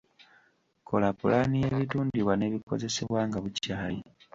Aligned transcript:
Kola 0.87 1.09
pulaani 1.19 1.57
y’ebitundibwa 1.63 2.33
n’ebikozesebwa 2.37 3.19
nga 3.27 3.37
bukyali. 3.43 3.99